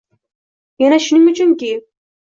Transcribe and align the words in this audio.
yana 0.85 0.99
shuning 1.05 1.31
uchunki 1.35 1.73